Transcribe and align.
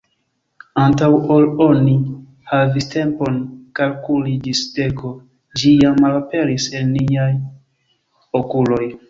Antaŭ 0.83 1.09
ol 1.33 1.43
oni 1.65 1.93
havis 2.53 2.87
tempon 2.95 3.37
kalkuli 3.81 4.33
ĝis 4.47 4.63
deko, 4.79 5.13
ĝi 5.61 5.75
jam 5.85 6.01
malaperis 6.07 6.67
el 6.81 6.91
niaj 6.97 7.29
okuloj. 8.43 8.83